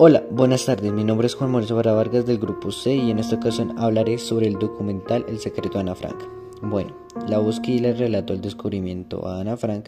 Hola, 0.00 0.22
buenas 0.30 0.64
tardes. 0.64 0.92
Mi 0.92 1.02
nombre 1.02 1.26
es 1.26 1.34
Juan 1.34 1.50
Mauricio 1.50 1.74
Vara 1.74 1.92
Vargas 1.92 2.24
del 2.24 2.38
Grupo 2.38 2.70
C 2.70 2.94
y 2.94 3.10
en 3.10 3.18
esta 3.18 3.34
ocasión 3.34 3.76
hablaré 3.80 4.18
sobre 4.18 4.46
el 4.46 4.56
documental 4.56 5.24
El 5.26 5.40
secreto 5.40 5.70
de 5.70 5.80
Ana 5.80 5.96
Frank. 5.96 6.22
Bueno, 6.62 6.94
la 7.26 7.38
búsqueda 7.38 7.74
y 7.74 7.84
el 7.84 7.98
relato 7.98 8.32
del 8.32 8.40
descubrimiento 8.40 9.26
a 9.26 9.40
Ana 9.40 9.56
Frank, 9.56 9.86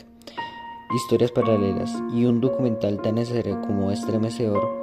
historias 0.96 1.30
paralelas 1.30 1.94
y 2.12 2.24
un 2.24 2.40
documental 2.40 3.00
tan 3.00 3.14
necesario 3.14 3.60
como 3.60 3.92
estremecedor 3.92 4.82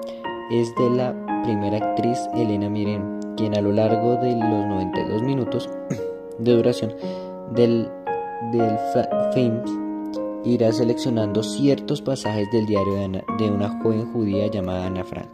es 0.49 0.73
de 0.77 0.89
la 0.91 1.43
primera 1.43 1.75
actriz 1.75 2.19
Elena 2.33 2.69
Miren, 2.69 3.19
quien 3.35 3.57
a 3.57 3.61
lo 3.61 3.73
largo 3.73 4.15
de 4.21 4.31
los 4.31 4.65
92 4.65 5.23
minutos 5.23 5.69
de 6.39 6.53
duración 6.53 6.95
del, 7.53 7.89
del 8.53 8.77
film 9.33 9.86
irá 10.47 10.71
seleccionando 10.71 11.43
ciertos 11.43 12.01
pasajes 12.01 12.49
del 12.51 12.65
diario 12.65 12.93
de, 13.37 13.51
una 13.51 13.69
joven 13.81 14.11
judía 14.13 14.47
llamada 14.47 14.87
Ana 14.87 15.03
Frank, 15.03 15.29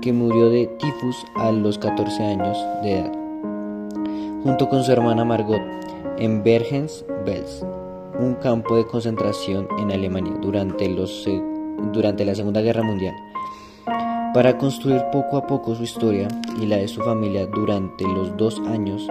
que 0.00 0.12
murió 0.12 0.50
de 0.50 0.66
tifus 0.66 1.16
a 1.36 1.50
los 1.50 1.78
14 1.78 2.22
años 2.22 2.58
de 2.82 2.98
edad, 2.98 3.12
junto 4.42 4.68
con 4.68 4.84
su 4.84 4.92
hermana 4.92 5.24
Margot, 5.24 5.62
en 6.18 6.44
Bergens-Belsen, 6.44 7.68
un 8.20 8.34
campo 8.34 8.76
de 8.76 8.86
concentración 8.86 9.68
en 9.78 9.90
Alemania 9.90 10.34
durante, 10.40 10.88
la 12.24 12.34
Segunda 12.34 12.60
Guerra 12.60 12.82
Mundial. 12.82 13.14
Para 14.34 14.58
construir 14.58 15.02
poco 15.12 15.38
a 15.38 15.46
poco 15.46 15.74
su 15.74 15.82
historia 15.82 16.28
y 16.60 16.66
la 16.66 16.76
de 16.76 16.88
su 16.88 17.00
familia 17.02 17.46
durante 17.46 18.04
los 18.04 18.36
dos 18.36 18.60
años 18.66 19.08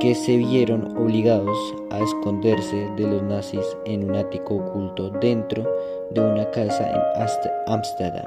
que 0.00 0.14
se 0.14 0.36
vieron 0.36 0.96
obligados 0.96 1.58
a 1.90 2.00
esconderse 2.00 2.88
de 2.96 3.06
los 3.06 3.22
nazis 3.22 3.64
en 3.84 4.10
un 4.10 4.16
ático 4.16 4.56
oculto 4.56 5.10
dentro 5.20 5.66
de 6.10 6.20
una 6.20 6.50
casa 6.50 6.90
en 6.90 7.00
Ámsterdam. 7.66 8.26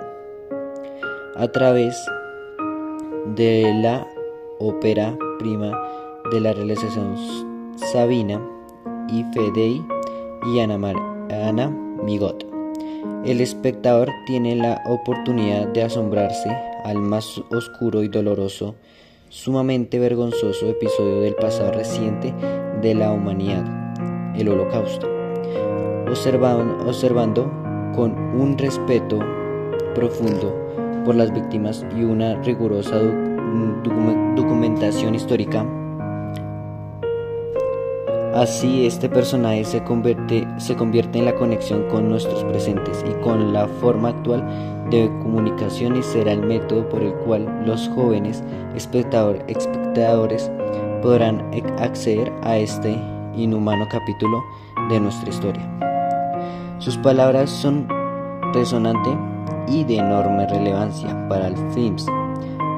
A 1.36 1.48
través 1.48 1.95
de 3.36 3.72
la 3.81 4.08
ópera 4.59 5.17
prima 5.38 5.72
de 6.31 6.42
la 6.42 6.53
realización 6.53 7.16
Sabina 7.78 8.42
y 9.08 9.23
Fedei 9.34 9.81
y 10.53 10.59
Ana, 10.59 10.75
Ana 11.30 11.70
Migot. 12.03 12.45
El 13.25 13.42
espectador 13.42 14.09
tiene 14.25 14.56
la 14.56 14.81
oportunidad 14.86 15.67
de 15.67 15.84
asombrarse 15.84 16.50
al 16.84 16.97
más 16.97 17.42
oscuro 17.52 18.03
y 18.03 18.08
doloroso 18.08 18.75
sumamente 19.30 19.99
vergonzoso 19.99 20.67
episodio 20.67 21.22
del 21.22 21.35
pasado 21.35 21.72
reciente 21.72 22.33
de 22.81 22.95
la 22.95 23.11
humanidad, 23.11 23.63
el 24.35 24.49
holocausto, 24.49 25.08
observando, 26.08 27.44
con 27.95 28.11
un 28.11 28.57
respeto 28.57 29.19
profundo 29.94 30.55
por 31.05 31.16
las 31.16 31.31
víctimas 31.31 31.85
y 31.95 32.03
una 32.03 32.41
rigurosa 32.41 33.00
documentación 34.35 35.16
histórica. 35.16 35.66
Así 38.40 38.86
este 38.86 39.09
personaje 39.09 39.66
se 39.66 39.84
convierte, 39.84 40.48
se 40.59 40.73
convierte 40.73 41.20
en 41.20 41.26
la 41.26 41.36
conexión 41.36 41.90
con 41.90 42.08
nuestros 42.08 42.46
presentes 42.46 43.04
y 43.06 43.12
con 43.22 43.52
la 43.52 43.68
forma 43.68 44.09
actual 44.09 44.88
de 44.90 45.09
comunicación 45.22 45.98
y 45.98 46.04
será 46.04 46.31
el 46.31 46.44
método 46.44 46.88
por 46.88 47.02
el 47.02 47.14
cual 47.16 47.64
los 47.66 47.90
jóvenes 47.90 48.42
espectadores 48.73 50.50
podrán 51.02 51.52
acceder 51.80 52.31
a 52.42 52.58
este 52.58 52.98
inhumano 53.36 53.86
capítulo 53.92 54.42
de 54.90 55.02
nuestra 55.02 55.30
historia. 55.30 55.70
Sus 56.78 56.96
palabras 56.96 57.50
son 57.50 57.90
resonantes 58.53 59.18
y 59.68 59.84
de 59.84 59.98
enorme 59.98 60.48
relevancia 60.48 61.28
para 61.28 61.48
el 61.48 61.58
films 61.74 62.06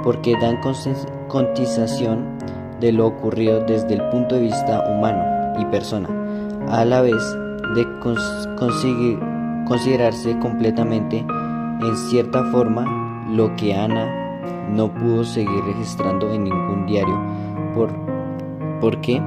porque 0.03 0.33
dan 0.41 0.59
contestación 1.27 2.39
de 2.79 2.91
lo 2.93 3.05
ocurrido 3.05 3.63
desde 3.63 3.93
el 3.93 4.01
punto 4.09 4.33
de 4.33 4.41
vista 4.41 4.89
humano 4.89 5.30
y 5.59 5.65
persona, 5.65 6.09
a 6.69 6.85
la 6.85 7.01
vez 7.01 7.21
de 7.75 7.87
conseguir 8.57 9.19
considerarse 9.67 10.37
completamente 10.39 11.19
en 11.19 11.95
cierta 12.09 12.43
forma 12.51 13.25
lo 13.29 13.55
que 13.55 13.73
Ana 13.73 14.69
no 14.69 14.93
pudo 14.93 15.23
seguir 15.23 15.63
registrando 15.65 16.31
en 16.33 16.43
ningún 16.43 16.85
diario 16.85 17.17
por, 17.73 17.89
porque 18.79 19.21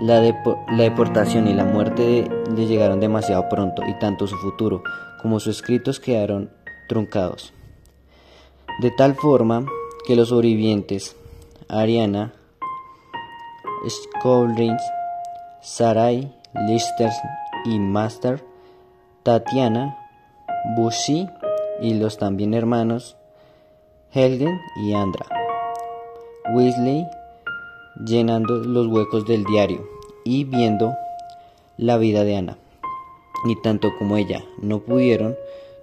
la, 0.00 0.20
la 0.20 0.82
deportación 0.82 1.48
y 1.48 1.54
la 1.54 1.64
muerte 1.64 2.28
le 2.54 2.66
llegaron 2.66 3.00
demasiado 3.00 3.48
pronto 3.48 3.82
y 3.86 3.98
tanto 3.98 4.26
su 4.26 4.36
futuro 4.36 4.82
como 5.20 5.40
sus 5.40 5.56
escritos 5.56 6.00
quedaron 6.00 6.50
truncados. 6.88 7.52
De 8.80 8.90
tal 8.92 9.14
forma 9.14 9.66
que 10.06 10.14
los 10.14 10.28
sobrevivientes, 10.28 11.16
Ariana, 11.68 12.32
Skolrins, 13.88 14.82
Sarai, 15.60 16.32
Lister 16.66 17.10
y 17.64 17.78
Master, 17.78 18.42
Tatiana, 19.22 19.96
Bushi 20.76 21.28
y 21.80 21.94
los 21.94 22.18
también 22.18 22.54
hermanos 22.54 23.16
Helgen 24.10 24.58
y 24.76 24.94
Andra. 24.94 25.26
Weasley 26.54 27.06
llenando 28.04 28.56
los 28.58 28.86
huecos 28.86 29.26
del 29.26 29.44
diario 29.44 29.86
y 30.24 30.44
viendo 30.44 30.96
la 31.76 31.98
vida 31.98 32.24
de 32.24 32.36
Ana. 32.36 32.58
Ni 33.44 33.60
tanto 33.60 33.88
como 33.98 34.16
ella 34.16 34.42
no 34.60 34.80
pudieron, 34.80 35.36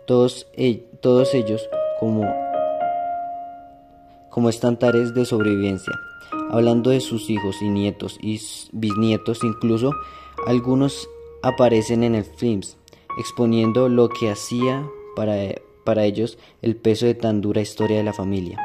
todos, 0.06 0.48
e-, 0.54 0.84
todos 1.02 1.34
ellos 1.34 1.70
como, 2.00 2.24
como 4.30 4.50
estantares 4.50 5.14
de 5.14 5.26
sobrevivencia, 5.26 5.94
hablando 6.50 6.90
de 6.90 7.02
sus 7.02 7.30
hijos 7.30 7.62
y 7.62 7.70
nietos 7.70 8.18
y 8.22 8.42
bisnietos, 8.72 9.44
incluso 9.44 9.92
algunos 10.46 11.08
aparecen 11.42 12.04
en 12.04 12.16
el 12.16 12.26
films 12.26 12.78
exponiendo 13.18 13.90
lo 13.90 14.10
que 14.10 14.30
hacía 14.30 14.86
para, 15.16 15.36
para 15.84 16.06
ellos 16.06 16.38
el 16.62 16.76
peso 16.76 17.06
de 17.06 17.16
tan 17.16 17.42
dura 17.42 17.62
historia 17.62 17.98
de 17.98 18.04
la 18.04 18.14
familia, 18.14 18.60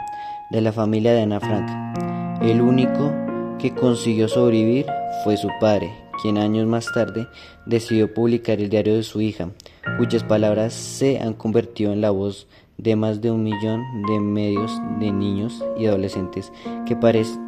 de 0.50 0.60
la 0.60 0.72
familia 0.72 1.12
de 1.12 1.22
Ana 1.22 1.41
Frank. 1.41 2.43
El 2.43 2.60
único 2.60 3.12
que 3.59 3.75
consiguió 3.75 4.28
sobrevivir 4.28 4.87
fue 5.22 5.37
su 5.37 5.48
padre, 5.60 5.92
quien 6.22 6.38
años 6.38 6.66
más 6.66 6.87
tarde 6.92 7.28
decidió 7.66 8.12
publicar 8.12 8.59
el 8.60 8.71
diario 8.71 8.97
de 8.97 9.03
su 9.03 9.21
hija, 9.21 9.50
cuyas 9.98 10.25
palabras 10.25 10.72
se 10.72 11.21
han 11.21 11.34
convertido 11.34 11.92
en 11.92 12.00
la 12.00 12.10
voz 12.10 12.48
de 12.83 12.97
más 12.97 13.21
de 13.21 13.31
un 13.31 13.43
millón 13.43 14.03
de 14.07 14.21
medios 14.21 14.81
de 14.99 15.13
niños 15.13 15.65
y 15.77 15.87
adolescentes 15.87 16.53
que, 16.87 16.97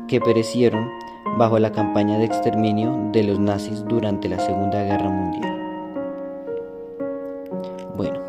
que 0.08 0.20
perecieron 0.20 0.88
bajo 1.38 1.58
la 1.58 1.72
campaña 1.72 2.18
de 2.18 2.24
exterminio 2.24 3.10
de 3.12 3.22
los 3.22 3.38
nazis 3.38 3.84
durante 3.86 4.28
la 4.28 4.38
Segunda 4.38 4.82
Guerra 4.82 5.08
Mundial. 5.08 5.58
Bueno, 7.96 8.20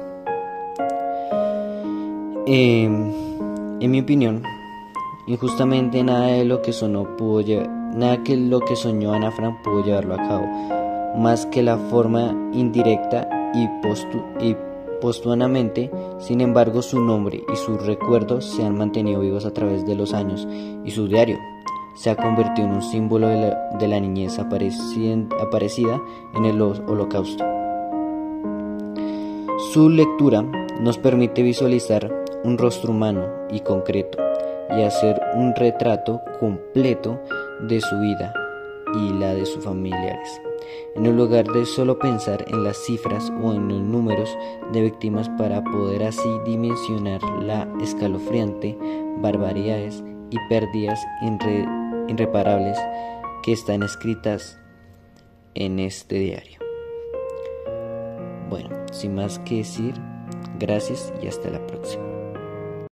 em, 2.45 3.11
en 3.81 3.91
mi 3.91 3.99
opinión, 4.01 4.43
injustamente 5.27 6.03
nada 6.03 6.27
de 6.27 6.45
lo 6.45 6.61
que 6.61 6.71
sonó 6.71 7.17
pudo 7.17 7.43
nada 7.95 8.23
que 8.23 8.35
lo 8.35 8.59
que 8.61 8.75
soñó 8.75 9.13
Ana 9.13 9.31
Frank 9.31 9.61
pudo 9.63 9.83
llevarlo 9.83 10.15
a 10.15 10.17
cabo, 10.17 10.45
más 11.17 11.45
que 11.47 11.61
la 11.61 11.77
forma 11.77 12.33
indirecta 12.53 13.27
y, 13.53 13.67
postu 13.81 14.21
y 14.41 14.55
postuanamente, 15.03 15.91
sin 16.17 16.39
embargo 16.39 16.81
su 16.81 17.03
nombre 17.03 17.43
y 17.51 17.57
sus 17.57 17.85
recuerdos 17.85 18.45
se 18.45 18.63
han 18.63 18.77
mantenido 18.77 19.19
vivos 19.19 19.45
a 19.45 19.53
través 19.53 19.85
de 19.85 19.95
los 19.95 20.13
años 20.13 20.47
y 20.85 20.91
su 20.91 21.09
diario 21.09 21.37
se 21.93 22.09
ha 22.09 22.15
convertido 22.15 22.69
en 22.69 22.75
un 22.75 22.81
símbolo 22.81 23.27
de 23.27 23.35
la, 23.35 23.69
de 23.77 23.87
la 23.89 23.99
niñez 23.99 24.39
aparecida 24.39 26.01
en 26.35 26.45
el 26.45 26.61
holocausto. 26.61 27.43
Su 29.73 29.89
lectura 29.89 30.41
nos 30.79 30.97
permite 30.97 31.43
visualizar 31.43 32.09
un 32.45 32.57
rostro 32.57 32.91
humano 32.91 33.25
y 33.51 33.59
concreto 33.59 34.19
y 34.69 34.83
hacer 34.83 35.21
un 35.35 35.53
retrato 35.53 36.21
completo 36.39 37.19
de 37.67 37.81
su 37.81 37.99
vida 37.99 38.33
y 38.95 39.13
la 39.13 39.33
de 39.33 39.45
sus 39.45 39.63
familiares, 39.63 40.41
en 40.95 41.17
lugar 41.17 41.45
de 41.45 41.65
solo 41.65 41.97
pensar 41.99 42.45
en 42.47 42.63
las 42.63 42.77
cifras 42.77 43.31
o 43.41 43.53
en 43.53 43.67
los 43.67 43.81
números 43.81 44.37
de 44.71 44.81
víctimas 44.81 45.29
para 45.37 45.63
poder 45.63 46.03
así 46.03 46.29
dimensionar 46.45 47.21
la 47.41 47.67
escalofriante 47.81 48.77
barbaridades 49.17 50.03
y 50.29 50.37
pérdidas 50.49 50.99
irreparables 52.07 52.77
que 53.43 53.53
están 53.53 53.83
escritas 53.83 54.57
en 55.55 55.79
este 55.79 56.15
diario. 56.15 56.59
Bueno, 58.49 58.69
sin 58.91 59.15
más 59.15 59.39
que 59.39 59.57
decir, 59.57 59.93
gracias 60.59 61.13
y 61.21 61.27
hasta 61.27 61.49
la 61.49 61.65
próxima. 61.65 62.12